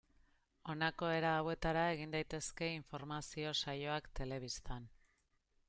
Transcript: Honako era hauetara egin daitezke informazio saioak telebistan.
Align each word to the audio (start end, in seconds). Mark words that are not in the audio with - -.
Honako 0.73 1.09
era 1.17 1.33
hauetara 1.41 1.83
egin 1.97 2.15
daitezke 2.17 2.71
informazio 2.79 3.53
saioak 3.61 4.09
telebistan. 4.21 4.93